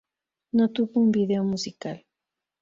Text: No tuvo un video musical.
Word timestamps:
No 0.53 0.67
tuvo 0.71 0.99
un 0.99 1.11
video 1.11 1.43
musical. 1.43 2.03